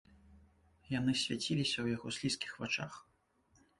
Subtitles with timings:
[0.99, 2.93] Яны свяціліся ў яго слізкіх вачах.